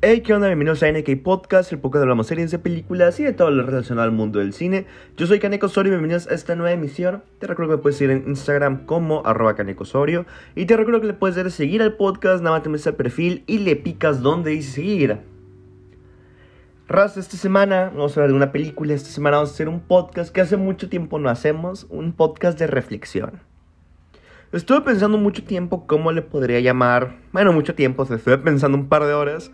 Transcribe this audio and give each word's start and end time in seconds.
Hey, 0.00 0.20
¿qué 0.20 0.32
onda? 0.32 0.46
Bienvenidos 0.46 0.84
a 0.84 0.92
NK 0.92 1.24
Podcast, 1.24 1.72
el 1.72 1.80
podcast 1.80 1.98
de 1.98 2.02
hablamos 2.04 2.28
series 2.28 2.52
de 2.52 2.60
películas 2.60 3.18
y 3.18 3.24
de 3.24 3.32
todo 3.32 3.50
lo 3.50 3.64
relacionado 3.64 4.04
al 4.04 4.14
mundo 4.14 4.38
del 4.38 4.52
cine. 4.52 4.86
Yo 5.16 5.26
soy 5.26 5.40
Kaneko 5.40 5.66
Osorio 5.66 5.90
y 5.90 5.96
bienvenidos 5.96 6.28
a 6.28 6.34
esta 6.34 6.54
nueva 6.54 6.70
emisión. 6.70 7.24
Te 7.40 7.48
recuerdo 7.48 7.72
que 7.72 7.76
me 7.78 7.82
puedes 7.82 7.96
seguir 7.98 8.12
en 8.12 8.28
Instagram 8.28 8.86
como 8.86 9.26
arroba 9.26 9.56
Kaneko 9.56 9.82
Osorio. 9.82 10.24
Y 10.54 10.66
te 10.66 10.76
recuerdo 10.76 11.00
que 11.00 11.08
le 11.08 11.14
puedes 11.14 11.34
dar 11.34 11.50
seguir 11.50 11.82
al 11.82 11.94
podcast, 11.94 12.44
nada 12.44 12.54
más 12.54 12.62
te 12.62 12.68
metes 12.68 12.86
al 12.86 12.94
perfil 12.94 13.42
y 13.48 13.58
le 13.58 13.74
picas 13.74 14.22
donde 14.22 14.52
dice 14.52 14.70
seguir. 14.70 15.18
Raz, 16.86 17.16
esta 17.16 17.36
semana 17.36 17.90
vamos 17.92 18.16
a 18.16 18.20
hablar 18.20 18.30
de 18.30 18.36
una 18.36 18.52
película, 18.52 18.94
esta 18.94 19.10
semana 19.10 19.38
vamos 19.38 19.50
a 19.50 19.54
hacer 19.54 19.68
un 19.68 19.80
podcast 19.80 20.32
que 20.32 20.40
hace 20.40 20.56
mucho 20.56 20.88
tiempo 20.88 21.18
no 21.18 21.28
hacemos, 21.28 21.88
un 21.90 22.12
podcast 22.12 22.56
de 22.56 22.68
reflexión. 22.68 23.40
Estuve 24.52 24.82
pensando 24.82 25.18
mucho 25.18 25.42
tiempo 25.42 25.88
cómo 25.88 26.12
le 26.12 26.22
podría 26.22 26.60
llamar, 26.60 27.16
bueno, 27.32 27.52
mucho 27.52 27.74
tiempo, 27.74 28.06
se 28.06 28.14
estuve 28.14 28.38
pensando 28.38 28.78
un 28.78 28.88
par 28.88 29.04
de 29.04 29.12
horas 29.12 29.50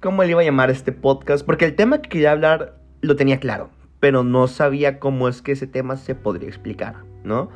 cómo 0.00 0.22
le 0.22 0.30
iba 0.30 0.40
a 0.40 0.44
llamar 0.44 0.70
este 0.70 0.92
podcast, 0.92 1.44
porque 1.44 1.64
el 1.64 1.74
tema 1.74 2.00
que 2.00 2.08
quería 2.08 2.32
hablar 2.32 2.78
lo 3.00 3.16
tenía 3.16 3.40
claro, 3.40 3.70
pero 4.00 4.24
no 4.24 4.46
sabía 4.46 4.98
cómo 4.98 5.28
es 5.28 5.42
que 5.42 5.52
ese 5.52 5.66
tema 5.66 5.96
se 5.96 6.14
podría 6.14 6.48
explicar, 6.48 7.04
¿no? 7.24 7.50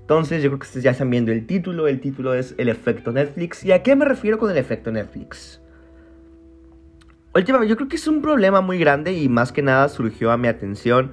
Entonces 0.00 0.42
yo 0.42 0.48
creo 0.48 0.58
que 0.58 0.66
ustedes 0.66 0.84
ya 0.84 0.92
están 0.92 1.10
viendo 1.10 1.32
el 1.32 1.46
título, 1.46 1.86
el 1.86 2.00
título 2.00 2.32
es 2.32 2.54
El 2.56 2.70
efecto 2.70 3.12
Netflix. 3.12 3.62
¿Y 3.62 3.72
a 3.72 3.82
qué 3.82 3.94
me 3.94 4.06
refiero 4.06 4.38
con 4.38 4.50
el 4.50 4.56
efecto 4.56 4.90
Netflix? 4.90 5.60
Última, 7.34 7.62
yo 7.66 7.76
creo 7.76 7.88
que 7.88 7.96
es 7.96 8.08
un 8.08 8.22
problema 8.22 8.62
muy 8.62 8.78
grande 8.78 9.12
y 9.12 9.28
más 9.28 9.52
que 9.52 9.60
nada 9.60 9.88
surgió 9.90 10.30
a 10.30 10.38
mi 10.38 10.48
atención 10.48 11.12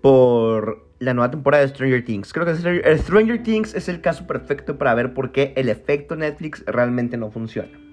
por 0.00 0.86
la 1.00 1.12
nueva 1.12 1.30
temporada 1.32 1.64
de 1.64 1.70
Stranger 1.70 2.04
Things. 2.04 2.32
Creo 2.32 2.46
que 2.46 2.54
Stranger 2.98 3.42
Things 3.42 3.74
es 3.74 3.88
el 3.88 4.00
caso 4.00 4.26
perfecto 4.28 4.78
para 4.78 4.94
ver 4.94 5.12
por 5.12 5.32
qué 5.32 5.52
el 5.56 5.68
efecto 5.68 6.14
Netflix 6.14 6.64
realmente 6.66 7.16
no 7.16 7.32
funciona. 7.32 7.89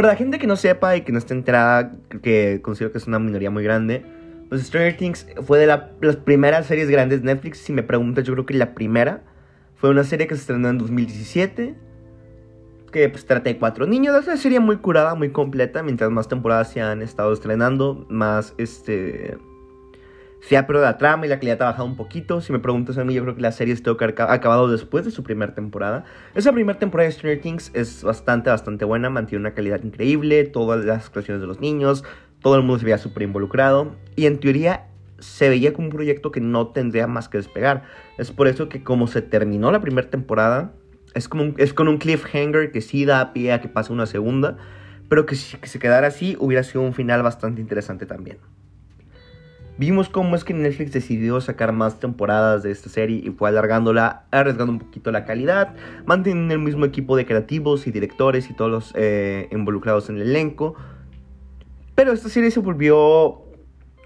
Para 0.00 0.14
la 0.14 0.16
gente 0.16 0.38
que 0.38 0.46
no 0.46 0.56
sepa 0.56 0.96
y 0.96 1.02
que 1.02 1.12
no 1.12 1.18
esté 1.18 1.34
enterada, 1.34 1.92
que 2.22 2.60
considero 2.62 2.90
que 2.90 2.96
es 2.96 3.06
una 3.06 3.18
minoría 3.18 3.50
muy 3.50 3.62
grande, 3.62 4.02
pues 4.48 4.62
Stranger 4.62 4.96
Things 4.96 5.26
fue 5.42 5.58
de 5.58 5.66
las 5.66 6.16
primeras 6.24 6.64
series 6.64 6.88
grandes 6.88 7.20
de 7.20 7.26
Netflix. 7.26 7.58
Si 7.58 7.74
me 7.74 7.82
preguntas, 7.82 8.24
yo 8.24 8.32
creo 8.32 8.46
que 8.46 8.54
la 8.54 8.74
primera 8.74 9.22
fue 9.74 9.90
una 9.90 10.02
serie 10.02 10.26
que 10.26 10.36
se 10.36 10.40
estrenó 10.40 10.70
en 10.70 10.78
2017. 10.78 11.74
Que 12.90 13.10
pues 13.10 13.26
trata 13.26 13.50
de 13.50 13.58
cuatro 13.58 13.86
niños. 13.86 14.16
Es 14.16 14.26
una 14.26 14.38
serie 14.38 14.58
muy 14.58 14.78
curada, 14.78 15.14
muy 15.14 15.32
completa. 15.32 15.82
Mientras 15.82 16.10
más 16.10 16.28
temporadas 16.28 16.72
se 16.72 16.80
han 16.80 17.02
estado 17.02 17.34
estrenando, 17.34 18.06
más 18.08 18.54
este 18.56 19.36
se 20.42 20.56
ha 20.56 20.66
perdido 20.66 20.84
la 20.84 20.96
trama 20.96 21.26
y 21.26 21.28
la 21.28 21.38
calidad 21.38 21.62
ha 21.62 21.66
bajado 21.66 21.84
un 21.84 21.96
poquito. 21.96 22.40
Si 22.40 22.52
me 22.52 22.58
preguntas 22.58 22.96
a 22.98 23.04
mí, 23.04 23.14
yo 23.14 23.22
creo 23.22 23.34
que 23.34 23.42
la 23.42 23.52
serie 23.52 23.74
estuvo 23.74 23.96
acabado 24.02 24.68
después 24.68 25.04
de 25.04 25.10
su 25.10 25.22
primera 25.22 25.54
temporada. 25.54 26.04
Esa 26.34 26.52
primera 26.52 26.78
temporada 26.78 27.08
de 27.08 27.12
Stranger 27.12 27.40
Things 27.40 27.70
es 27.74 28.02
bastante, 28.02 28.50
bastante 28.50 28.84
buena. 28.84 29.10
Mantiene 29.10 29.40
una 29.40 29.54
calidad 29.54 29.82
increíble. 29.82 30.44
Todas 30.44 30.84
las 30.84 31.06
actuaciones 31.06 31.40
de 31.40 31.46
los 31.46 31.60
niños. 31.60 32.04
Todo 32.40 32.56
el 32.56 32.62
mundo 32.62 32.78
se 32.78 32.86
veía 32.86 32.98
súper 32.98 33.24
involucrado. 33.24 33.96
Y 34.16 34.26
en 34.26 34.40
teoría 34.40 34.86
se 35.18 35.50
veía 35.50 35.74
como 35.74 35.88
un 35.88 35.92
proyecto 35.92 36.32
que 36.32 36.40
no 36.40 36.68
tendría 36.68 37.06
más 37.06 37.28
que 37.28 37.36
despegar. 37.36 37.84
Es 38.16 38.30
por 38.30 38.48
eso 38.48 38.70
que 38.70 38.82
como 38.82 39.06
se 39.06 39.20
terminó 39.20 39.70
la 39.70 39.80
primera 39.80 40.08
temporada, 40.08 40.72
es, 41.14 41.28
como 41.28 41.52
es 41.58 41.74
con 41.74 41.88
un 41.88 41.98
cliffhanger 41.98 42.72
que 42.72 42.80
sí 42.80 43.04
da 43.04 43.34
pie 43.34 43.52
a 43.52 43.60
que 43.60 43.68
pase 43.68 43.92
una 43.92 44.06
segunda. 44.06 44.56
Pero 45.10 45.26
que 45.26 45.34
si 45.34 45.58
se 45.62 45.78
quedara 45.78 46.06
así 46.06 46.36
hubiera 46.40 46.62
sido 46.62 46.80
un 46.80 46.94
final 46.94 47.22
bastante 47.22 47.60
interesante 47.60 48.06
también. 48.06 48.38
Vimos 49.80 50.10
cómo 50.10 50.36
es 50.36 50.44
que 50.44 50.52
Netflix 50.52 50.92
decidió 50.92 51.40
sacar 51.40 51.72
más 51.72 52.00
temporadas 52.00 52.62
de 52.62 52.70
esta 52.70 52.90
serie 52.90 53.22
y 53.24 53.30
fue 53.30 53.48
alargándola, 53.48 54.24
arriesgando 54.30 54.74
un 54.74 54.78
poquito 54.78 55.10
la 55.10 55.24
calidad, 55.24 55.74
manteniendo 56.04 56.52
el 56.52 56.60
mismo 56.60 56.84
equipo 56.84 57.16
de 57.16 57.24
creativos 57.24 57.86
y 57.86 57.90
directores 57.90 58.50
y 58.50 58.52
todos 58.52 58.70
los 58.70 58.92
eh, 58.94 59.48
involucrados 59.52 60.10
en 60.10 60.16
el 60.16 60.28
elenco. 60.28 60.74
Pero 61.94 62.12
esta 62.12 62.28
serie 62.28 62.50
se 62.50 62.60
volvió 62.60 63.40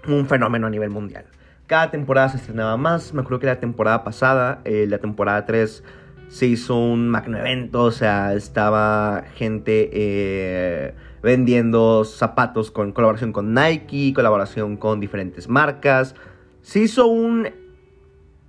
un 0.07 0.25
fenómeno 0.29 0.67
a 0.67 0.69
nivel 0.69 0.91
mundial. 0.91 1.25
Cada 1.67 1.91
temporada 1.91 2.29
se 2.29 2.37
estrenaba 2.37 2.77
más. 2.77 3.13
Me 3.13 3.19
acuerdo 3.19 3.39
que 3.39 3.47
la 3.47 3.59
temporada 3.59 4.05
pasada, 4.05 4.61
eh, 4.63 4.85
la 4.87 4.99
temporada 4.99 5.45
3, 5.45 5.83
se 6.27 6.47
hizo 6.47 6.75
un 6.75 7.09
magno 7.09 7.37
evento. 7.37 7.83
O 7.83 7.91
sea, 7.91 8.33
estaba 8.33 9.23
gente 9.35 9.89
eh, 9.93 10.93
vendiendo 11.21 12.03
zapatos 12.05 12.71
con 12.71 12.91
colaboración 12.91 13.31
con 13.31 13.53
Nike, 13.53 14.13
colaboración 14.13 14.77
con 14.77 14.99
diferentes 14.99 15.49
marcas. 15.49 16.15
Se 16.61 16.79
hizo 16.79 17.07
un, 17.07 17.49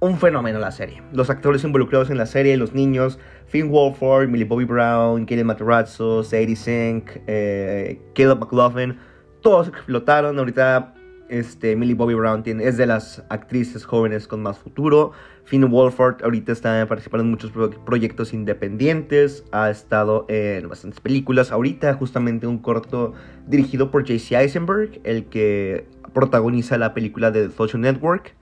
un 0.00 0.18
fenómeno 0.18 0.58
la 0.58 0.72
serie. 0.72 1.02
Los 1.12 1.30
actores 1.30 1.64
involucrados 1.64 2.10
en 2.10 2.18
la 2.18 2.26
serie, 2.26 2.56
los 2.56 2.72
niños, 2.74 3.18
Finn 3.46 3.70
Wolford, 3.70 4.28
Millie 4.28 4.44
Bobby 4.44 4.64
Brown, 4.64 5.26
Kelly 5.26 5.44
Matarazzo, 5.44 6.22
Sadie 6.22 6.56
Sink, 6.56 7.10
eh, 7.26 8.00
Caleb 8.14 8.40
McLaughlin, 8.40 8.98
todos 9.40 9.68
explotaron. 9.68 10.38
Ahorita 10.38 10.94
este, 11.28 11.76
Millie 11.76 11.94
Bobby 11.94 12.14
Brown 12.14 12.42
es 12.46 12.76
de 12.76 12.86
las 12.86 13.24
actrices 13.28 13.84
jóvenes 13.84 14.26
con 14.26 14.42
más 14.42 14.58
futuro. 14.58 15.12
Finn 15.46 15.64
Wolford 15.70 16.24
ahorita 16.24 16.50
está 16.50 16.84
participando 16.88 17.22
en 17.22 17.30
muchos 17.30 17.52
proyectos 17.84 18.34
independientes. 18.34 19.44
Ha 19.52 19.70
estado 19.70 20.26
en 20.28 20.68
bastantes 20.68 21.00
películas. 21.00 21.52
Ahorita 21.52 21.94
justamente 21.94 22.48
un 22.48 22.58
corto 22.58 23.14
dirigido 23.46 23.92
por 23.92 24.04
JC 24.04 24.32
Eisenberg, 24.32 25.00
el 25.04 25.26
que 25.26 25.86
protagoniza 26.12 26.78
la 26.78 26.94
película 26.94 27.30
de 27.30 27.48
The 27.48 27.54
Social 27.54 27.80
Network. 27.80 28.34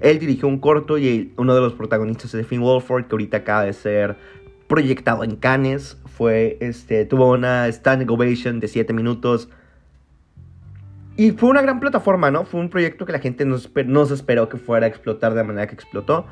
Él 0.00 0.18
dirigió 0.18 0.48
un 0.48 0.58
corto 0.58 0.96
y 0.96 1.34
uno 1.36 1.54
de 1.54 1.60
los 1.60 1.74
protagonistas 1.74 2.32
es 2.32 2.46
Finn 2.46 2.62
Wolford, 2.62 3.08
que 3.08 3.12
ahorita 3.12 3.36
acaba 3.38 3.64
de 3.64 3.74
ser 3.74 4.16
proyectado 4.68 5.24
en 5.24 5.36
Cannes. 5.36 5.98
Fue, 6.06 6.56
este, 6.60 7.04
tuvo 7.04 7.30
una 7.32 7.70
standing 7.70 8.08
ovation 8.08 8.58
de 8.58 8.68
7 8.68 8.94
minutos 8.94 9.50
y 11.18 11.32
fue 11.32 11.50
una 11.50 11.62
gran 11.62 11.80
plataforma, 11.80 12.30
¿no? 12.30 12.44
Fue 12.44 12.60
un 12.60 12.70
proyecto 12.70 13.04
que 13.04 13.10
la 13.10 13.18
gente 13.18 13.44
no, 13.44 13.58
se 13.58 14.14
esperó 14.14 14.48
que 14.48 14.56
fuera 14.56 14.86
a 14.86 14.88
explotar 14.88 15.32
de 15.32 15.38
la 15.38 15.44
manera 15.44 15.66
que 15.66 15.74
explotó. 15.74 16.26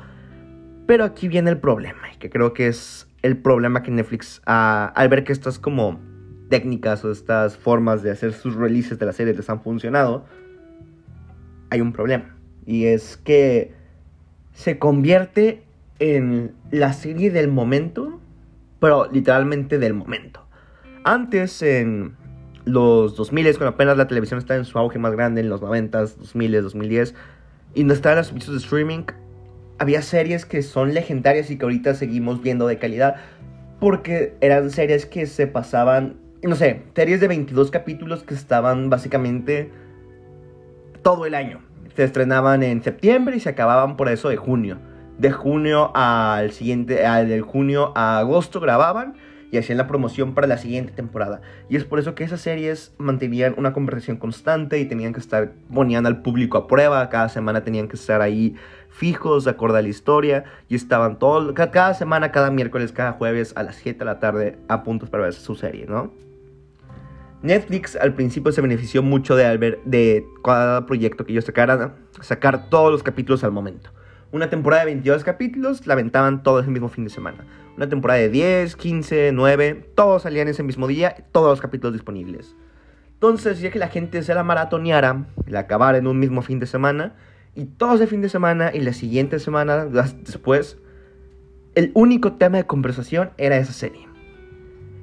Pero 0.87 1.03
aquí 1.03 1.27
viene 1.27 1.49
el 1.49 1.57
problema, 1.57 2.03
que 2.19 2.29
creo 2.29 2.53
que 2.53 2.67
es 2.67 3.05
el 3.21 3.35
problema 3.35 3.83
que 3.83 3.91
Netflix, 3.91 4.41
al 4.45 5.09
ver 5.09 5.25
que 5.25 5.33
estas 5.33 5.59
como 5.59 5.99
técnicas 6.49 7.03
o 7.03 7.11
estas 7.11 7.57
formas 7.57 8.01
de 8.01 8.11
hacer 8.11 8.31
sus 8.31 8.55
releases 8.55 8.97
de 8.97 9.05
la 9.05 9.11
serie 9.11 9.33
les 9.33 9.49
han 9.49 9.61
funcionado, 9.61 10.23
hay 11.69 11.81
un 11.81 11.91
problema. 11.91 12.37
Y 12.65 12.85
es 12.85 13.17
que 13.17 13.73
se 14.53 14.79
convierte 14.79 15.63
en 15.99 16.53
la 16.71 16.93
serie 16.93 17.29
del 17.29 17.49
momento, 17.49 18.21
pero 18.79 19.11
literalmente 19.11 19.79
del 19.79 19.93
momento. 19.93 20.47
Antes 21.03 21.61
en 21.61 22.15
los 22.67 23.15
2000 23.15 23.57
cuando 23.57 23.69
apenas 23.69 23.97
la 23.97 24.07
televisión 24.07 24.39
estaba 24.39 24.59
en 24.59 24.65
su 24.65 24.77
auge 24.77 24.99
más 24.99 25.13
grande, 25.13 25.41
en 25.41 25.49
los 25.49 25.61
90s, 25.61 26.15
2000 26.17 26.61
2010, 26.61 27.15
y 27.73 27.83
no 27.83 27.93
estaban 27.93 28.17
los 28.17 28.27
servicios 28.27 28.53
de 28.53 28.59
streaming, 28.59 29.03
había 29.79 30.01
series 30.01 30.45
que 30.45 30.61
son 30.61 30.93
legendarias 30.93 31.49
y 31.51 31.57
que 31.57 31.65
ahorita 31.65 31.93
seguimos 31.93 32.41
viendo 32.41 32.67
de 32.67 32.77
calidad, 32.77 33.15
porque 33.79 34.35
eran 34.41 34.69
series 34.71 35.05
que 35.05 35.27
se 35.27 35.47
pasaban, 35.47 36.17
no 36.41 36.55
sé, 36.55 36.83
series 36.95 37.21
de 37.21 37.27
22 37.27 37.71
capítulos 37.71 38.23
que 38.23 38.33
estaban 38.33 38.89
básicamente 38.89 39.71
todo 41.03 41.25
el 41.25 41.35
año. 41.35 41.61
Se 41.95 42.03
estrenaban 42.03 42.63
en 42.63 42.83
septiembre 42.83 43.37
y 43.37 43.39
se 43.39 43.49
acababan 43.49 43.97
por 43.97 44.09
eso 44.09 44.29
de 44.29 44.37
junio. 44.37 44.77
De 45.17 45.31
junio 45.31 45.91
al 45.95 46.51
siguiente, 46.51 47.05
al 47.05 47.27
del 47.27 47.41
junio 47.41 47.91
a 47.95 48.19
agosto 48.19 48.59
grababan 48.59 49.15
y 49.51 49.57
hacían 49.57 49.77
la 49.77 49.87
promoción 49.87 50.33
para 50.33 50.47
la 50.47 50.57
siguiente 50.57 50.91
temporada. 50.91 51.41
Y 51.69 51.75
es 51.75 51.83
por 51.83 51.99
eso 51.99 52.15
que 52.15 52.23
esas 52.23 52.41
series 52.41 52.93
mantenían 52.97 53.55
una 53.57 53.73
conversación 53.73 54.17
constante 54.17 54.79
y 54.79 54.85
tenían 54.85 55.13
que 55.13 55.19
estar, 55.19 55.53
ponían 55.73 56.05
al 56.05 56.21
público 56.21 56.57
a 56.57 56.67
prueba, 56.67 57.07
cada 57.09 57.29
semana 57.29 57.63
tenían 57.63 57.87
que 57.87 57.95
estar 57.95 58.21
ahí 58.21 58.55
fijos, 58.89 59.45
de 59.45 59.51
acuerdo 59.51 59.77
a 59.77 59.81
la 59.81 59.87
historia, 59.87 60.45
y 60.67 60.75
estaban 60.75 61.19
todo, 61.19 61.53
cada 61.53 61.93
semana, 61.93 62.31
cada 62.31 62.51
miércoles, 62.51 62.91
cada 62.91 63.13
jueves 63.13 63.53
a 63.55 63.63
las 63.63 63.75
7 63.75 63.99
de 63.99 64.05
la 64.05 64.19
tarde 64.19 64.57
a 64.67 64.83
puntos 64.83 65.09
para 65.09 65.23
ver 65.23 65.33
su 65.33 65.55
serie, 65.55 65.85
¿no? 65.87 66.11
Netflix 67.43 67.95
al 67.95 68.15
principio 68.15 68.51
se 68.51 68.61
benefició 68.61 69.03
mucho 69.03 69.35
de, 69.35 69.57
ver, 69.57 69.79
de 69.85 70.25
cada 70.43 70.87
proyecto 70.87 71.23
que 71.23 71.33
ellos 71.33 71.45
sacaran, 71.45 71.93
sacar 72.19 72.69
todos 72.69 72.91
los 72.91 73.03
capítulos 73.03 73.43
al 73.43 73.51
momento. 73.51 73.91
Una 74.31 74.49
temporada 74.49 74.83
de 74.83 74.87
22 74.87 75.23
capítulos 75.23 75.85
la 75.85 75.93
aventaban 75.93 76.41
todo 76.41 76.59
el 76.59 76.67
mismo 76.67 76.89
fin 76.89 77.03
de 77.03 77.11
semana. 77.11 77.45
Una 77.77 77.87
temporada 77.87 78.19
de 78.19 78.29
10, 78.29 78.75
15, 78.75 79.31
9, 79.33 79.91
todos 79.93 80.23
salían 80.23 80.47
ese 80.47 80.63
mismo 80.63 80.87
día, 80.87 81.15
todos 81.31 81.51
los 81.51 81.61
capítulos 81.61 81.93
disponibles. 81.93 82.55
Entonces, 83.13 83.59
ya 83.59 83.69
que 83.69 83.77
la 83.77 83.87
gente 83.87 84.23
se 84.23 84.33
la 84.33 84.43
maratoneara, 84.43 85.27
la 85.45 85.59
acabara 85.59 85.99
en 85.99 86.07
un 86.07 86.17
mismo 86.17 86.41
fin 86.41 86.59
de 86.59 86.65
semana, 86.65 87.15
y 87.53 87.65
todo 87.65 87.93
ese 87.93 88.07
fin 88.07 88.21
de 88.21 88.29
semana 88.29 88.71
y 88.73 88.79
la 88.79 88.93
siguiente 88.93 89.37
semana 89.37 89.85
después, 89.85 90.79
el 91.75 91.91
único 91.93 92.33
tema 92.33 92.57
de 92.57 92.65
conversación 92.65 93.29
era 93.37 93.57
esa 93.57 93.73
serie. 93.73 94.07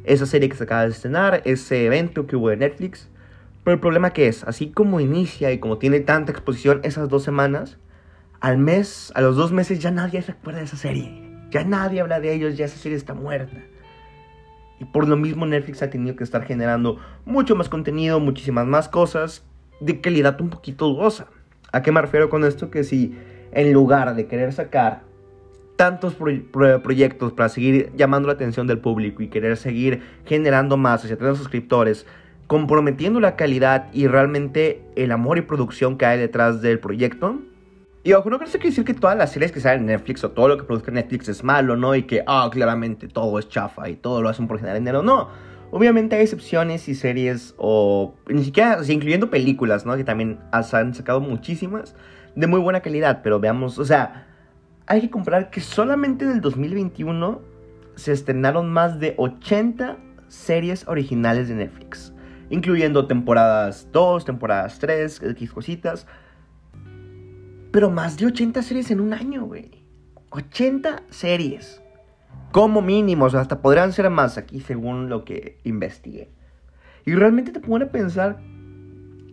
Esa 0.02 0.26
serie 0.26 0.48
que 0.48 0.56
se 0.56 0.64
acaba 0.64 0.82
de 0.82 0.90
estrenar, 0.90 1.42
ese 1.44 1.86
evento 1.86 2.26
que 2.26 2.34
hubo 2.34 2.50
en 2.50 2.58
Netflix. 2.58 3.08
Pero 3.62 3.74
el 3.74 3.80
problema 3.80 4.10
que 4.10 4.26
es, 4.26 4.42
así 4.42 4.72
como 4.72 4.98
inicia 4.98 5.52
y 5.52 5.58
como 5.58 5.78
tiene 5.78 6.00
tanta 6.00 6.32
exposición 6.32 6.80
esas 6.82 7.08
dos 7.08 7.22
semanas, 7.22 7.78
al 8.40 8.58
mes, 8.58 9.12
a 9.14 9.20
los 9.20 9.36
dos 9.36 9.52
meses 9.52 9.78
ya 9.78 9.92
nadie 9.92 10.20
de 10.20 10.62
esa 10.62 10.76
serie. 10.76 11.23
Ya 11.54 11.62
nadie 11.62 12.00
habla 12.00 12.18
de 12.18 12.34
ellos, 12.34 12.56
ya 12.56 12.64
esa 12.64 12.78
serie 12.78 12.98
está 12.98 13.14
muerta. 13.14 13.56
Y 14.80 14.86
por 14.86 15.06
lo 15.06 15.16
mismo 15.16 15.46
Netflix 15.46 15.84
ha 15.84 15.88
tenido 15.88 16.16
que 16.16 16.24
estar 16.24 16.42
generando 16.42 16.98
mucho 17.24 17.54
más 17.54 17.68
contenido, 17.68 18.18
muchísimas 18.18 18.66
más 18.66 18.88
cosas 18.88 19.44
de 19.78 20.00
calidad 20.00 20.40
un 20.40 20.50
poquito 20.50 20.86
dudosa. 20.86 21.28
¿A 21.70 21.80
qué 21.80 21.92
me 21.92 22.00
refiero 22.00 22.28
con 22.28 22.42
esto? 22.44 22.72
Que 22.72 22.82
si 22.82 23.16
en 23.52 23.72
lugar 23.72 24.16
de 24.16 24.26
querer 24.26 24.52
sacar 24.52 25.02
tantos 25.76 26.16
proyectos 26.82 27.32
para 27.32 27.48
seguir 27.48 27.92
llamando 27.94 28.26
la 28.26 28.34
atención 28.34 28.66
del 28.66 28.80
público 28.80 29.22
y 29.22 29.28
querer 29.28 29.56
seguir 29.56 30.02
generando 30.26 30.76
más 30.76 31.04
hacia 31.04 31.16
tener 31.16 31.36
suscriptores, 31.36 32.04
comprometiendo 32.48 33.20
la 33.20 33.36
calidad 33.36 33.92
y 33.92 34.08
realmente 34.08 34.82
el 34.96 35.12
amor 35.12 35.38
y 35.38 35.42
producción 35.42 35.98
que 35.98 36.06
hay 36.06 36.18
detrás 36.18 36.62
del 36.62 36.80
proyecto. 36.80 37.38
Y 38.06 38.12
ojo, 38.12 38.28
no 38.28 38.38
creo 38.38 38.50
que 38.52 38.68
decir 38.68 38.84
que 38.84 38.92
todas 38.92 39.16
las 39.16 39.32
series 39.32 39.50
que 39.50 39.60
salen 39.60 39.80
en 39.80 39.86
Netflix 39.86 40.22
o 40.24 40.30
todo 40.30 40.46
lo 40.48 40.58
que 40.58 40.64
produzca 40.64 40.92
Netflix 40.92 41.26
es 41.30 41.42
malo, 41.42 41.74
¿no? 41.74 41.94
Y 41.94 42.02
que, 42.02 42.22
ah, 42.26 42.50
claramente 42.52 43.08
todo 43.08 43.38
es 43.38 43.48
chafa 43.48 43.88
y 43.88 43.96
todo 43.96 44.20
lo 44.20 44.28
hacen 44.28 44.46
por 44.46 44.58
generar 44.58 44.78
dinero. 44.78 45.02
No, 45.02 45.30
obviamente 45.70 46.14
hay 46.14 46.22
excepciones 46.22 46.86
y 46.90 46.94
series 46.94 47.54
o 47.56 48.14
ni 48.28 48.44
siquiera, 48.44 48.78
incluyendo 48.86 49.30
películas, 49.30 49.86
¿no? 49.86 49.96
Que 49.96 50.04
también 50.04 50.38
han 50.52 50.92
sacado 50.94 51.22
muchísimas 51.22 51.96
de 52.36 52.46
muy 52.46 52.60
buena 52.60 52.80
calidad, 52.80 53.22
pero 53.22 53.40
veamos, 53.40 53.78
o 53.78 53.86
sea, 53.86 54.26
hay 54.86 55.00
que 55.00 55.08
comprar 55.08 55.48
que 55.48 55.62
solamente 55.62 56.26
en 56.26 56.32
el 56.32 56.40
2021 56.42 57.40
se 57.94 58.12
estrenaron 58.12 58.70
más 58.70 59.00
de 59.00 59.14
80 59.16 59.96
series 60.28 60.86
originales 60.88 61.48
de 61.48 61.54
Netflix, 61.54 62.12
incluyendo 62.50 63.06
temporadas 63.06 63.88
2, 63.92 64.26
temporadas 64.26 64.78
3, 64.78 65.22
X 65.22 65.52
cositas. 65.52 66.06
Pero 67.74 67.90
más 67.90 68.16
de 68.16 68.26
80 68.26 68.62
series 68.62 68.92
en 68.92 69.00
un 69.00 69.12
año, 69.12 69.46
güey. 69.46 69.84
80 70.30 71.02
series. 71.10 71.82
Como 72.52 72.82
mínimo, 72.82 73.24
o 73.24 73.30
sea, 73.30 73.40
hasta 73.40 73.62
podrían 73.62 73.92
ser 73.92 74.08
más 74.10 74.38
aquí 74.38 74.60
según 74.60 75.08
lo 75.08 75.24
que 75.24 75.58
investigué. 75.64 76.30
Y 77.04 77.16
realmente 77.16 77.50
te 77.50 77.58
pone 77.58 77.86
a 77.86 77.90
pensar 77.90 78.38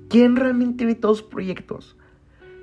quién 0.10 0.38
realmente 0.38 0.88
ve 0.88 0.96
todos 0.96 1.20
los 1.20 1.30
proyectos. 1.30 1.98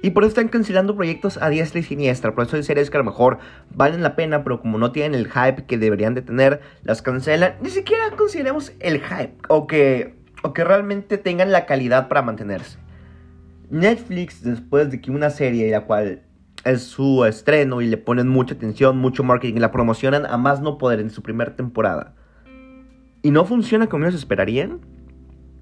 Y 0.03 0.11
por 0.11 0.25
eso 0.25 0.31
están 0.31 0.49
cancelando 0.49 0.97
proyectos 0.97 1.39
a 1.41 1.49
diestra 1.49 1.79
y 1.79 1.85
siniestra. 1.85 2.35
Por 2.35 2.47
eso 2.47 2.57
hay 2.57 2.65
series 2.65 2.91
que 2.91 2.97
a 2.97 3.01
lo 3.01 3.05
mejor 3.05 3.39
valen 3.73 4.03
la 4.03 4.17
pena, 4.17 4.43
pero 4.43 4.61
como 4.61 4.79
no 4.79 4.91
tienen 4.91 5.15
el 5.15 5.31
hype 5.31 5.67
que 5.67 5.79
deberían 5.79 6.15
de 6.15 6.23
tener, 6.23 6.61
las 6.83 7.03
cancelan. 7.03 7.55
Ni 7.63 7.71
siquiera 7.71 8.11
consideremos 8.17 8.73
el 8.81 9.01
hype 9.01 9.37
o 9.47 9.69
que, 9.69 10.17
o 10.43 10.53
que 10.53 10.65
realmente 10.65 11.19
tengan 11.19 11.53
la 11.53 11.67
calidad 11.67 12.09
para 12.09 12.23
mantenerse. 12.23 12.79
Netflix, 13.71 14.43
después 14.43 14.91
de 14.91 15.01
que 15.01 15.11
una 15.11 15.31
serie, 15.31 15.71
la 15.71 15.85
cual 15.85 16.23
es 16.65 16.83
su 16.83 17.25
estreno 17.25 17.81
y 17.81 17.87
le 17.87 17.97
ponen 17.97 18.29
mucha 18.29 18.55
atención, 18.55 18.99
mucho 18.99 19.23
marketing, 19.25 19.61
la 19.61 19.73
promocionan 19.73 20.27
a 20.27 20.37
más 20.37 20.61
no 20.61 20.79
poder 20.79 21.01
en 21.01 21.11
su 21.11 21.23
primera 21.23 21.55
temporada, 21.55 22.15
y 23.23 23.31
no 23.31 23.45
funciona 23.45 23.89
como 23.89 24.05
ellos 24.05 24.15
esperarían, 24.15 24.81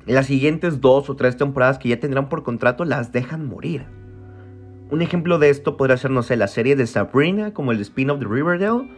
las 0.06 0.26
siguientes 0.26 0.80
dos 0.80 1.10
o 1.10 1.16
tres 1.16 1.36
temporadas 1.36 1.78
que 1.78 1.88
ya 1.88 1.98
tendrán 1.98 2.28
por 2.28 2.44
contrato 2.44 2.84
las 2.84 3.10
dejan 3.10 3.46
morir. 3.46 3.86
Un 4.88 5.02
ejemplo 5.02 5.40
de 5.40 5.50
esto 5.50 5.76
podría 5.76 5.96
ser, 5.96 6.12
no 6.12 6.22
sé, 6.22 6.36
la 6.36 6.46
serie 6.46 6.76
de 6.76 6.86
Sabrina, 6.86 7.52
como 7.52 7.72
el 7.72 7.80
spin-off 7.80 8.20
de 8.20 8.26
Riverdale. 8.26 8.88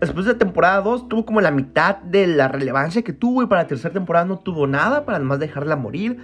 Después 0.00 0.24
de 0.26 0.34
temporada 0.34 0.80
2 0.82 1.08
tuvo 1.08 1.26
como 1.26 1.40
la 1.40 1.50
mitad 1.50 1.98
de 1.98 2.28
la 2.28 2.46
relevancia 2.46 3.02
que 3.02 3.12
tuvo 3.12 3.42
y 3.42 3.46
para 3.46 3.62
la 3.62 3.68
tercera 3.68 3.92
temporada 3.92 4.24
no 4.24 4.38
tuvo 4.38 4.68
nada 4.68 5.04
para 5.04 5.16
además 5.16 5.40
dejarla 5.40 5.74
morir. 5.74 6.18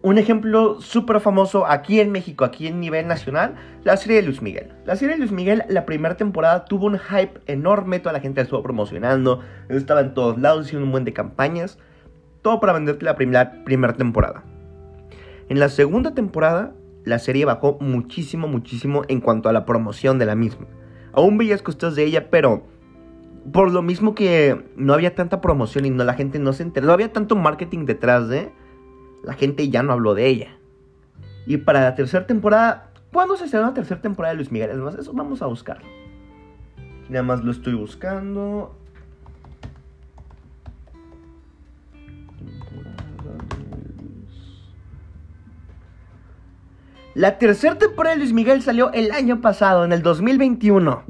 Un 0.00 0.16
ejemplo 0.16 0.80
súper 0.80 1.18
famoso 1.18 1.66
aquí 1.66 1.98
en 1.98 2.12
México, 2.12 2.44
aquí 2.44 2.68
en 2.68 2.78
nivel 2.78 3.08
nacional, 3.08 3.56
la 3.82 3.96
serie 3.96 4.18
de 4.18 4.22
Luis 4.22 4.42
Miguel. 4.42 4.72
La 4.84 4.94
serie 4.94 5.14
de 5.14 5.18
Luis 5.18 5.32
Miguel, 5.32 5.64
la 5.68 5.86
primera 5.86 6.16
temporada 6.16 6.66
tuvo 6.66 6.86
un 6.86 6.98
hype 6.98 7.40
enorme, 7.46 7.98
toda 7.98 8.12
la 8.12 8.20
gente 8.20 8.40
la 8.40 8.44
estuvo 8.44 8.62
promocionando, 8.62 9.40
estaba 9.68 10.00
en 10.00 10.14
todos 10.14 10.38
lados, 10.38 10.66
haciendo 10.66 10.86
un 10.86 10.92
buen 10.92 11.04
de 11.04 11.12
campañas, 11.12 11.78
todo 12.42 12.60
para 12.60 12.74
venderte 12.74 13.04
la 13.04 13.16
primera, 13.16 13.92
temporada. 13.94 14.44
En 15.48 15.58
la 15.58 15.68
segunda 15.68 16.14
temporada 16.14 16.74
la 17.04 17.18
serie 17.18 17.44
bajó 17.44 17.78
muchísimo, 17.80 18.46
muchísimo 18.46 19.02
en 19.08 19.20
cuanto 19.20 19.48
a 19.48 19.52
la 19.52 19.64
promoción 19.64 20.20
de 20.20 20.26
la 20.26 20.36
misma. 20.36 20.66
Aún 21.12 21.38
veías 21.38 21.62
cosas 21.62 21.96
de 21.96 22.04
ella, 22.04 22.30
pero 22.30 22.62
por 23.52 23.72
lo 23.72 23.82
mismo 23.82 24.14
que 24.14 24.62
no 24.76 24.94
había 24.94 25.16
tanta 25.16 25.40
promoción 25.40 25.86
y 25.86 25.90
no 25.90 26.04
la 26.04 26.14
gente 26.14 26.38
no 26.38 26.52
se 26.52 26.62
enteró, 26.62 26.86
no 26.86 26.92
había 26.92 27.12
tanto 27.12 27.34
marketing 27.34 27.86
detrás 27.86 28.28
de, 28.28 28.52
la 29.22 29.34
gente 29.34 29.68
ya 29.68 29.82
no 29.82 29.92
habló 29.92 30.14
de 30.14 30.26
ella. 30.26 30.48
Y 31.46 31.56
para 31.58 31.82
la 31.82 31.94
tercera 31.94 32.26
temporada, 32.26 32.90
¿cuándo 33.12 33.36
se 33.36 33.44
estrenó 33.44 33.66
la 33.66 33.74
tercera 33.74 34.00
temporada 34.00 34.32
de 34.32 34.36
Luis 34.36 34.52
Miguel? 34.52 34.70
Además, 34.70 34.96
eso 34.96 35.12
vamos 35.12 35.42
a 35.42 35.46
buscarlo. 35.46 35.86
Nada 37.08 37.22
más 37.22 37.42
lo 37.42 37.52
estoy 37.52 37.74
buscando. 37.74 38.76
La 47.14 47.38
tercera 47.38 47.76
temporada 47.76 48.14
de 48.14 48.20
Luis 48.20 48.32
Miguel 48.32 48.62
salió 48.62 48.92
el 48.92 49.10
año 49.10 49.40
pasado, 49.40 49.84
en 49.84 49.92
el 49.92 50.02
2021. 50.02 51.02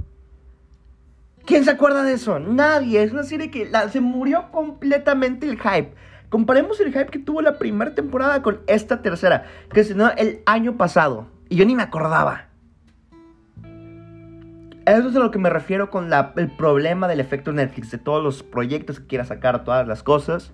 ¿Quién 1.44 1.64
se 1.64 1.70
acuerda 1.70 2.02
de 2.02 2.14
eso? 2.14 2.38
Nadie. 2.38 3.02
Es 3.02 3.12
una 3.12 3.24
serie 3.24 3.50
que 3.50 3.70
se 3.90 4.00
murió 4.00 4.50
completamente 4.50 5.46
el 5.46 5.58
hype. 5.58 5.92
Comparemos 6.28 6.78
el 6.80 6.92
hype 6.92 7.06
que 7.06 7.18
tuvo 7.18 7.40
la 7.40 7.58
primera 7.58 7.94
temporada 7.94 8.42
con 8.42 8.60
esta 8.66 9.00
tercera, 9.00 9.44
que 9.72 9.84
se 9.84 9.94
el 10.16 10.42
año 10.46 10.76
pasado. 10.76 11.26
Y 11.48 11.56
yo 11.56 11.64
ni 11.64 11.74
me 11.74 11.82
acordaba. 11.82 12.48
Eso 14.84 15.08
es 15.08 15.16
a 15.16 15.18
lo 15.18 15.30
que 15.30 15.38
me 15.38 15.50
refiero 15.50 15.90
con 15.90 16.10
el 16.36 16.50
problema 16.56 17.08
del 17.08 17.20
efecto 17.20 17.52
Netflix, 17.52 17.90
de 17.90 17.98
todos 17.98 18.22
los 18.22 18.42
proyectos 18.42 19.00
que 19.00 19.06
quiera 19.06 19.24
sacar, 19.24 19.64
todas 19.64 19.86
las 19.86 20.02
cosas. 20.02 20.52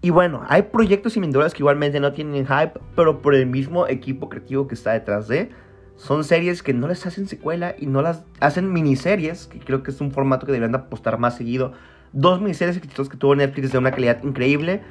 Y 0.00 0.10
bueno, 0.10 0.44
hay 0.48 0.62
proyectos 0.62 1.14
similares 1.14 1.52
que 1.52 1.62
igualmente 1.62 2.00
no 2.00 2.12
tienen 2.12 2.46
hype, 2.46 2.78
pero 2.94 3.20
por 3.22 3.34
el 3.34 3.46
mismo 3.46 3.86
equipo 3.86 4.28
creativo 4.28 4.66
que 4.66 4.74
está 4.74 4.92
detrás 4.92 5.28
de. 5.28 5.50
Son 5.96 6.24
series 6.24 6.62
que 6.62 6.74
no 6.74 6.88
les 6.88 7.06
hacen 7.06 7.26
secuela 7.26 7.74
y 7.78 7.86
no 7.86 8.02
las 8.02 8.22
hacen 8.40 8.72
miniseries, 8.72 9.46
que 9.46 9.58
creo 9.58 9.82
que 9.82 9.90
es 9.90 10.00
un 10.00 10.10
formato 10.10 10.46
que 10.46 10.52
deberían 10.52 10.74
apostar 10.74 11.18
más 11.18 11.36
seguido. 11.36 11.72
Dos 12.12 12.40
miniseries 12.40 12.76
exitosas 12.76 13.08
que 13.08 13.16
tuvo 13.16 13.34
Netflix 13.34 13.72
de 13.72 13.78
una 13.78 13.90
calidad 13.90 14.22
increíble. 14.22 14.82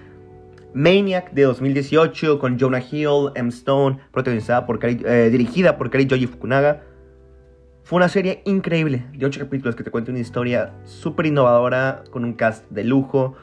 Maniac 0.73 1.31
de 1.31 1.43
2018 1.43 2.39
con 2.39 2.59
Jonah 2.59 2.81
Hill, 2.81 3.31
M. 3.35 3.49
Stone, 3.49 3.99
protagonizada 4.11 4.65
por 4.65 4.79
eh, 4.83 5.29
dirigida 5.31 5.77
por 5.77 5.89
Kari 5.89 6.07
Joji 6.09 6.27
Fukunaga. 6.27 6.83
Fue 7.83 7.97
una 7.97 8.09
serie 8.09 8.41
increíble 8.45 9.05
de 9.13 9.25
8 9.25 9.39
capítulos 9.41 9.75
que 9.75 9.83
te 9.83 9.91
cuenta 9.91 10.11
una 10.11 10.19
historia 10.19 10.73
súper 10.83 11.27
innovadora 11.27 12.03
con 12.11 12.25
un 12.25 12.33
cast 12.33 12.69
de 12.71 12.83
lujo 12.83 13.35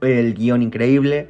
el 0.00 0.34
guion 0.34 0.62
increíble. 0.62 1.28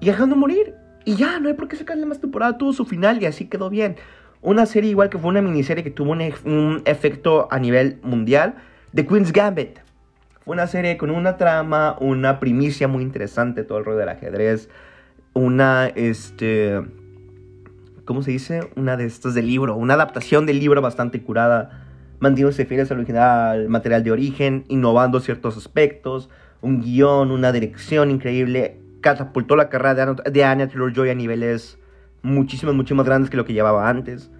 Y 0.00 0.06
dejando 0.06 0.36
morir. 0.36 0.74
Y 1.04 1.16
ya, 1.16 1.40
no 1.40 1.48
hay 1.48 1.54
por 1.54 1.68
qué 1.68 1.76
sacarle 1.76 2.06
más 2.06 2.20
temporada. 2.20 2.58
Tuvo 2.58 2.72
su 2.72 2.84
final 2.84 3.22
y 3.22 3.26
así 3.26 3.46
quedó 3.46 3.70
bien. 3.70 3.96
Una 4.42 4.66
serie 4.66 4.90
igual 4.90 5.08
que 5.08 5.18
fue 5.18 5.30
una 5.30 5.40
miniserie 5.40 5.84
que 5.84 5.90
tuvo 5.90 6.12
un, 6.12 6.82
efecto 6.84 7.48
a 7.50 7.58
nivel 7.58 7.98
mundial. 8.02 8.56
The 8.94 9.06
Queen's 9.06 9.32
Gambit. 9.32 9.78
Fue 10.44 10.54
una 10.54 10.66
serie 10.66 10.96
con 10.96 11.10
una 11.10 11.36
trama, 11.36 11.96
una 12.00 12.40
primicia 12.40 12.88
muy 12.88 13.02
interesante, 13.02 13.62
todo 13.62 13.78
el 13.78 13.84
rollo 13.84 13.98
del 13.98 14.08
ajedrez. 14.08 14.68
Una, 15.32 15.86
este... 15.86 16.82
¿Cómo 18.04 18.22
se 18.22 18.32
dice? 18.32 18.68
Una 18.74 18.96
de 18.96 19.06
estas 19.06 19.34
del 19.34 19.46
libro. 19.46 19.76
Una 19.76 19.94
adaptación 19.94 20.44
del 20.44 20.58
libro 20.58 20.82
bastante 20.82 21.22
curada. 21.22 21.86
Mantiéndose 22.18 22.66
fieles 22.66 22.90
al 22.90 22.98
original 22.98 23.68
material 23.68 24.02
de 24.02 24.10
origen, 24.10 24.64
innovando 24.68 25.20
ciertos 25.20 25.56
aspectos 25.56 26.28
un 26.62 26.80
guion, 26.80 27.30
una 27.30 27.52
dirección 27.52 28.10
increíble, 28.10 28.80
catapultó 29.00 29.56
la 29.56 29.68
carrera 29.68 30.14
de, 30.14 30.30
de 30.30 30.44
Anya 30.44 30.68
Taylor-Joy 30.68 31.10
a 31.10 31.14
niveles 31.14 31.78
muchísimo, 32.22 32.72
mucho 32.72 32.94
más 32.94 33.06
grandes 33.06 33.30
que 33.30 33.36
lo 33.36 33.44
que 33.44 33.52
llevaba 33.52 33.88
antes. 33.88 34.30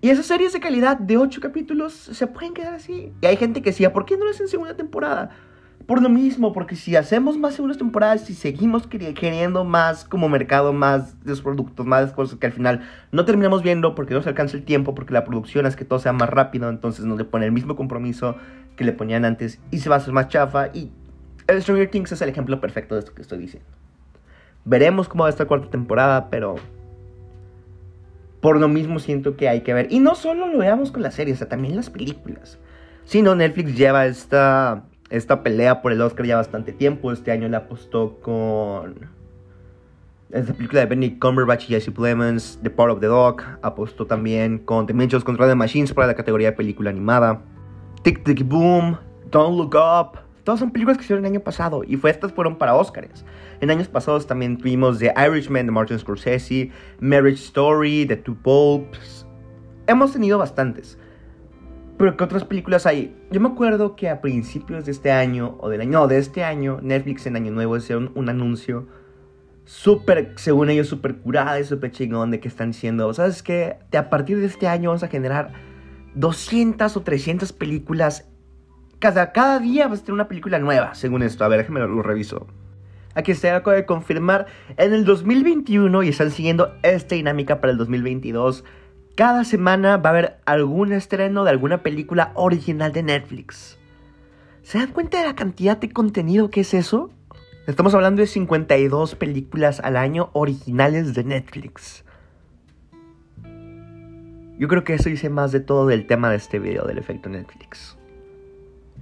Y 0.00 0.10
esas 0.10 0.26
series 0.26 0.52
de 0.52 0.60
calidad 0.60 0.96
de 0.96 1.16
8 1.16 1.40
capítulos 1.40 1.92
se 1.92 2.26
pueden 2.28 2.54
quedar 2.54 2.74
así. 2.74 3.12
Y 3.20 3.26
hay 3.26 3.36
gente 3.36 3.62
que 3.62 3.70
decía, 3.70 3.92
¿por 3.92 4.04
qué 4.04 4.16
no 4.16 4.24
lo 4.24 4.30
hacen 4.30 4.46
segunda 4.46 4.76
temporada? 4.76 5.30
Por 5.86 6.02
lo 6.02 6.08
mismo, 6.08 6.52
porque 6.52 6.76
si 6.76 6.94
hacemos 6.96 7.38
más 7.38 7.54
segundas 7.54 7.78
temporadas, 7.78 8.26
si 8.26 8.34
seguimos 8.34 8.86
queriendo 8.86 9.64
más 9.64 10.04
como 10.04 10.28
mercado, 10.28 10.72
más 10.72 11.18
de 11.24 11.30
los 11.30 11.40
productos, 11.40 11.86
más 11.86 12.12
cosas 12.12 12.38
que 12.38 12.46
al 12.46 12.52
final 12.52 12.82
no 13.10 13.24
terminamos 13.24 13.62
viendo 13.62 13.94
porque 13.94 14.12
no 14.14 14.22
se 14.22 14.28
alcanza 14.28 14.56
el 14.56 14.64
tiempo, 14.64 14.94
porque 14.94 15.14
la 15.14 15.24
producción 15.24 15.66
es 15.66 15.76
que 15.76 15.86
todo 15.86 15.98
sea 15.98 16.12
más 16.12 16.28
rápido, 16.28 16.68
entonces 16.68 17.06
no 17.06 17.16
le 17.16 17.24
pone 17.24 17.46
el 17.46 17.52
mismo 17.52 17.74
compromiso 17.74 18.36
que 18.76 18.84
le 18.84 18.92
ponían 18.92 19.24
antes 19.24 19.60
y 19.70 19.78
se 19.78 19.88
va 19.88 19.96
a 19.96 19.98
hacer 19.98 20.12
más 20.12 20.28
chafa. 20.28 20.68
Y 20.74 20.92
el 21.46 21.62
Stranger 21.62 21.90
Things 21.90 22.12
es 22.12 22.20
el 22.20 22.28
ejemplo 22.28 22.60
perfecto 22.60 22.94
de 22.94 23.00
esto 23.00 23.14
que 23.14 23.22
estoy 23.22 23.38
diciendo. 23.38 23.68
Veremos 24.64 25.08
cómo 25.08 25.24
va 25.24 25.30
esta 25.30 25.46
cuarta 25.46 25.70
temporada, 25.70 26.28
pero 26.30 26.56
por 28.40 28.60
lo 28.60 28.68
mismo 28.68 28.98
siento 28.98 29.36
que 29.36 29.48
hay 29.48 29.62
que 29.62 29.74
ver. 29.74 29.88
Y 29.90 29.98
no 29.98 30.14
solo 30.14 30.46
lo 30.46 30.58
veamos 30.58 30.92
con 30.92 31.02
las 31.02 31.14
series, 31.14 31.46
también 31.48 31.76
las 31.76 31.90
películas. 31.90 32.58
Si 33.04 33.22
no, 33.22 33.34
Netflix 33.34 33.76
lleva 33.76 34.06
esta, 34.06 34.84
esta 35.10 35.42
pelea 35.42 35.82
por 35.82 35.92
el 35.92 36.00
Oscar 36.00 36.26
ya 36.26 36.36
bastante 36.36 36.72
tiempo. 36.72 37.10
Este 37.10 37.32
año 37.32 37.48
la 37.48 37.58
apostó 37.58 38.20
con 38.20 39.08
esta 40.30 40.52
película 40.52 40.80
de 40.80 40.86
Benny 40.86 41.18
Cumberbatch 41.18 41.64
y 41.64 41.68
Jesse 41.68 41.90
Plemons, 41.90 42.60
The 42.62 42.70
Part 42.70 42.92
of 42.92 43.00
the 43.00 43.06
Dog. 43.06 43.42
Apostó 43.62 44.06
también 44.06 44.58
con 44.58 44.86
The 44.86 44.92
Mitchells 44.92 45.24
contra 45.24 45.48
the 45.48 45.54
Machines 45.54 45.92
para 45.92 46.06
la 46.06 46.14
categoría 46.14 46.50
de 46.50 46.56
película 46.56 46.90
animada. 46.90 47.40
Tic 48.02 48.22
Tic 48.24 48.46
Boom, 48.46 48.98
Don't 49.30 49.56
Look 49.56 49.74
Up. 49.74 50.27
Todas 50.48 50.60
son 50.60 50.70
películas 50.70 50.96
que 50.96 51.04
hicieron 51.04 51.26
el 51.26 51.32
año 51.32 51.40
pasado 51.40 51.84
y 51.86 51.98
fue, 51.98 52.10
estas 52.10 52.32
fueron 52.32 52.56
para 52.56 52.74
Oscars. 52.74 53.22
En 53.60 53.70
años 53.70 53.86
pasados 53.86 54.26
también 54.26 54.56
tuvimos 54.56 54.98
The 54.98 55.12
Irishman 55.14 55.66
de 55.66 55.72
Martin 55.72 55.98
Scorsese, 55.98 56.70
Marriage 57.00 57.44
Story, 57.44 58.06
The 58.06 58.16
Two 58.16 58.34
Popes. 58.42 59.26
Hemos 59.86 60.14
tenido 60.14 60.38
bastantes. 60.38 60.96
Pero 61.98 62.16
¿qué 62.16 62.24
otras 62.24 62.44
películas 62.44 62.86
hay? 62.86 63.14
Yo 63.30 63.42
me 63.42 63.48
acuerdo 63.48 63.94
que 63.94 64.08
a 64.08 64.22
principios 64.22 64.86
de 64.86 64.92
este 64.92 65.12
año, 65.12 65.58
o 65.60 65.68
del 65.68 65.82
año, 65.82 65.90
no, 65.90 66.08
de 66.08 66.16
este 66.16 66.42
año, 66.42 66.78
Netflix 66.80 67.26
en 67.26 67.36
Año 67.36 67.52
Nuevo 67.52 67.76
hicieron 67.76 68.10
un 68.14 68.30
anuncio 68.30 68.88
súper, 69.66 70.32
según 70.36 70.70
ellos, 70.70 70.88
súper 70.88 71.16
curada 71.16 71.60
y 71.60 71.64
súper 71.64 71.90
chingón 71.90 72.30
de 72.30 72.40
que 72.40 72.48
están 72.48 72.70
diciendo, 72.70 73.12
¿sabes 73.12 73.42
qué? 73.42 73.76
De 73.90 73.98
a 73.98 74.08
partir 74.08 74.38
de 74.38 74.46
este 74.46 74.66
año 74.66 74.88
vamos 74.88 75.02
a 75.02 75.08
generar 75.08 75.52
200 76.14 76.96
o 76.96 77.02
300 77.02 77.52
películas. 77.52 78.30
Cada, 78.98 79.32
cada 79.32 79.60
día 79.60 79.86
vas 79.86 80.00
a 80.00 80.02
tener 80.02 80.14
una 80.14 80.28
película 80.28 80.58
nueva, 80.58 80.94
según 80.94 81.22
esto. 81.22 81.44
A 81.44 81.48
ver, 81.48 81.60
déjame 81.60 81.80
lo, 81.80 82.02
reviso. 82.02 82.46
Aquí 83.14 83.34
se 83.34 83.50
acaba 83.50 83.76
de 83.76 83.86
confirmar 83.86 84.46
en 84.76 84.92
el 84.92 85.04
2021 85.04 86.02
y 86.02 86.08
están 86.08 86.30
siguiendo 86.30 86.74
esta 86.82 87.14
dinámica 87.14 87.60
para 87.60 87.72
el 87.72 87.78
2022. 87.78 88.64
Cada 89.14 89.44
semana 89.44 89.96
va 89.96 90.10
a 90.10 90.12
haber 90.12 90.40
algún 90.46 90.92
estreno 90.92 91.44
de 91.44 91.50
alguna 91.50 91.82
película 91.82 92.32
original 92.34 92.92
de 92.92 93.02
Netflix. 93.02 93.78
¿Se 94.62 94.78
dan 94.78 94.92
cuenta 94.92 95.20
de 95.20 95.26
la 95.26 95.34
cantidad 95.34 95.76
de 95.76 95.90
contenido 95.90 96.50
que 96.50 96.60
es 96.60 96.74
eso? 96.74 97.10
Estamos 97.66 97.94
hablando 97.94 98.20
de 98.20 98.26
52 98.26 99.14
películas 99.14 99.80
al 99.80 99.96
año 99.96 100.30
originales 100.32 101.14
de 101.14 101.24
Netflix. 101.24 102.04
Yo 104.58 104.68
creo 104.68 104.84
que 104.84 104.94
eso 104.94 105.08
dice 105.08 105.28
más 105.28 105.52
de 105.52 105.60
todo 105.60 105.86
del 105.86 106.06
tema 106.06 106.30
de 106.30 106.36
este 106.36 106.58
video, 106.58 106.84
del 106.84 106.98
efecto 106.98 107.28
Netflix. 107.28 107.97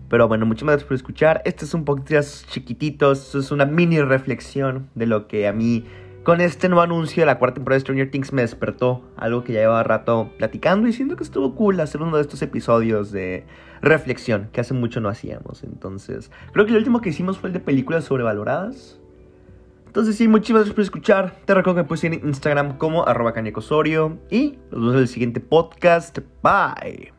Pero 0.08 0.28
bueno, 0.28 0.46
muchas 0.46 0.64
gracias 0.64 0.84
por 0.84 0.94
escuchar. 0.94 1.42
Este 1.44 1.64
es 1.64 1.74
un 1.74 1.84
podcast 1.84 2.48
chiquitito, 2.48 3.12
es 3.12 3.50
una 3.50 3.66
mini 3.66 4.00
reflexión 4.00 4.88
de 4.94 5.06
lo 5.06 5.26
que 5.26 5.48
a 5.48 5.52
mí 5.52 5.84
con 6.26 6.40
este 6.40 6.68
nuevo 6.68 6.82
anuncio 6.82 7.22
de 7.22 7.26
la 7.26 7.38
cuarta 7.38 7.54
temporada 7.54 7.76
de 7.76 7.82
Stranger 7.82 8.10
Things 8.10 8.32
me 8.32 8.42
despertó 8.42 9.04
algo 9.16 9.44
que 9.44 9.52
ya 9.52 9.60
llevaba 9.60 9.84
rato 9.84 10.32
platicando 10.38 10.88
y 10.88 10.92
siento 10.92 11.14
que 11.14 11.22
estuvo 11.22 11.54
cool 11.54 11.78
hacer 11.78 12.02
uno 12.02 12.16
de 12.16 12.22
estos 12.22 12.42
episodios 12.42 13.12
de 13.12 13.46
reflexión 13.80 14.48
que 14.52 14.60
hace 14.60 14.74
mucho 14.74 15.00
no 15.00 15.08
hacíamos. 15.08 15.62
Entonces, 15.62 16.32
creo 16.52 16.66
que 16.66 16.72
el 16.72 16.78
último 16.78 17.00
que 17.00 17.10
hicimos 17.10 17.38
fue 17.38 17.50
el 17.50 17.52
de 17.52 17.60
películas 17.60 18.06
sobrevaloradas. 18.06 18.98
Entonces, 19.86 20.16
sí, 20.16 20.26
muchísimas 20.26 20.62
gracias 20.62 20.74
por 20.74 20.82
escuchar. 20.82 21.36
Te 21.44 21.54
recuerdo 21.54 21.76
que 21.76 21.82
me 21.82 21.88
puedes 21.88 22.00
seguir 22.00 22.18
en 22.20 22.26
Instagram 22.26 22.76
como 22.76 23.06
arroba 23.06 23.32
canecosorio. 23.32 24.18
Y 24.28 24.58
nos 24.72 24.80
vemos 24.80 24.94
en 24.94 25.00
el 25.02 25.08
siguiente 25.08 25.38
podcast. 25.38 26.18
Bye. 26.42 27.15